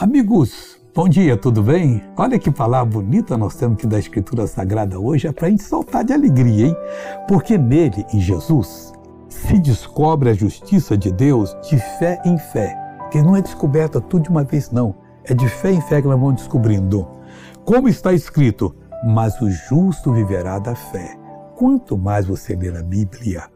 [0.00, 2.02] Amigos, bom dia, tudo bem?
[2.16, 5.62] Olha que palavra bonita nós temos que da Escritura Sagrada hoje, é para a gente
[5.62, 6.76] saltar de alegria, hein?
[7.28, 8.94] Porque nele, em Jesus,
[9.28, 12.74] se descobre a justiça de Deus de fé em fé.
[13.10, 14.94] Que não é descoberta tudo de uma vez, não.
[15.22, 17.06] É de fé em fé que nós vamos descobrindo.
[17.66, 18.74] Como está escrito,
[19.04, 21.14] mas o justo viverá da fé.
[21.54, 23.50] Quanto mais você ler a Bíblia,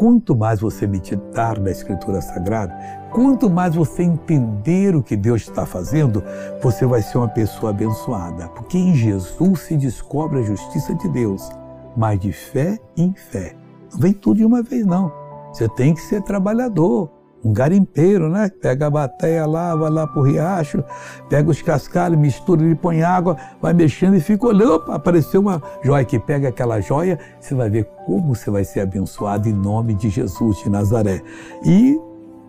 [0.00, 2.74] quanto mais você meditar na Escritura Sagrada,
[3.12, 6.24] quanto mais você entender o que Deus está fazendo,
[6.62, 8.48] você vai ser uma pessoa abençoada.
[8.48, 11.50] Porque em Jesus se descobre a justiça de Deus,
[11.94, 13.54] mas de fé em fé.
[13.92, 15.12] Não vem tudo de uma vez, não.
[15.52, 17.10] Você tem que ser trabalhador
[17.44, 18.50] um garimpeiro, né?
[18.60, 20.84] Pega a bateia lá, vai lá pro riacho,
[21.28, 24.74] pega os cascalhos, mistura, ele põe água, vai mexendo e fica olhando.
[24.74, 28.80] Opa, apareceu uma joia que pega aquela joia, você vai ver como você vai ser
[28.80, 31.22] abençoado em nome de Jesus de Nazaré.
[31.64, 31.98] E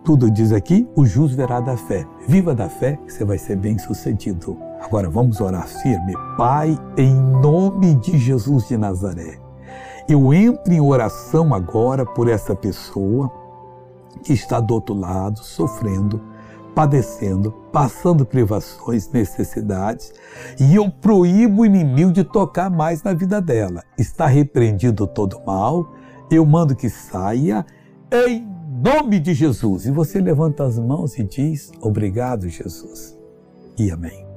[0.04, 2.04] tudo diz aqui, o justo verá da fé.
[2.26, 4.58] Viva da fé, você vai ser bem sucedido.
[4.80, 6.14] Agora vamos orar firme.
[6.36, 9.38] Pai, em nome de Jesus de Nazaré,
[10.08, 13.41] eu entro em oração agora por essa pessoa
[14.22, 16.20] que está do outro lado, sofrendo,
[16.74, 20.12] padecendo, passando privações, necessidades,
[20.58, 23.82] e eu proíbo o inimigo de tocar mais na vida dela.
[23.98, 25.94] Está repreendido todo mal,
[26.30, 27.64] eu mando que saia
[28.10, 28.46] em
[28.82, 29.86] nome de Jesus.
[29.86, 33.16] E você levanta as mãos e diz: Obrigado, Jesus.
[33.78, 34.31] E amém.